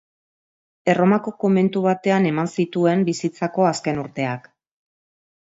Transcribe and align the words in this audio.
Erromako 0.93 1.33
komentu 1.43 1.83
batean 1.87 2.25
eman 2.31 2.51
zituen 2.53 3.05
bizitzako 3.11 3.71
azken 3.73 4.03
urteak. 4.07 4.49